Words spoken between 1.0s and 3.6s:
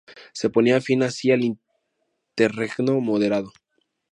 así al interregno moderado.